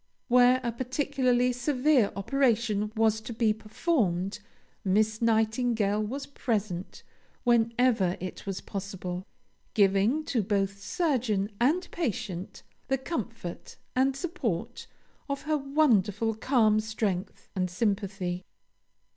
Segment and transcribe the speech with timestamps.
[0.29, 4.39] Where a particularly severe operation was to be performed,
[4.83, 7.03] Miss Nightingale was present
[7.43, 9.27] whenever it was possible,
[9.75, 14.87] giving to both surgeon and patient the comfort and support
[15.29, 18.43] of her wonderful calm strength and sympathy.